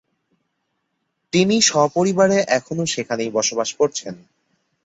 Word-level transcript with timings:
তিনি 1.33 1.55
সপরিবারে 1.61 2.37
এখনও 2.57 2.85
সেখানেই 2.93 3.31
বসবাস 3.37 3.69
করছেন। 3.73 4.15